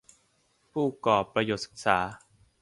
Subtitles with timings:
[0.71, 1.97] ผู้กอรปประโยชน์ศึกษา